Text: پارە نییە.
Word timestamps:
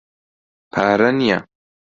پارە 0.71 1.09
نییە. 1.17 1.39